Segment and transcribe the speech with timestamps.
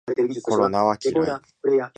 [0.41, 1.89] コロナは嫌い